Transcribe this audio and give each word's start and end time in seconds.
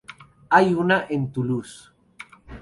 Hay 0.49 0.73
una 0.73 1.05
en 1.09 1.31
Toulouse. 1.31 1.89